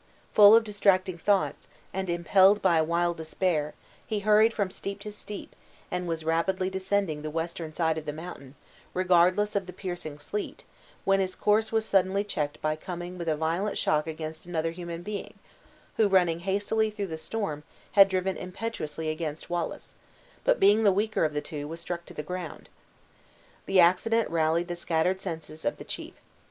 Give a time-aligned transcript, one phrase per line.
[0.33, 5.11] Full of distracting thoughts, and impelled by a wild despair, he hurried from steep to
[5.11, 5.55] steep,
[5.91, 8.55] and was rapidly descending the western side of the mountain,
[8.95, 10.63] regardless of the piercing sleet,
[11.05, 15.03] when his course was suddenly checked by coming with a violent shock against another human
[15.03, 15.35] being,
[15.97, 17.61] who, running as hastily through the storm,
[17.91, 19.93] had driven impetuously against Wallace;
[20.43, 22.69] but, being the weaker of the two, was struck to the ground.
[23.67, 26.15] The accident rallied the scattered senses of the chief.